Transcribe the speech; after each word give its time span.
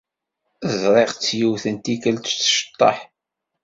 Ẓriɣ-tt 0.81 1.35
yiwet 1.39 1.65
n 1.73 1.75
tikkelt 1.77 2.25
tceṭṭeḥ. 2.31 2.97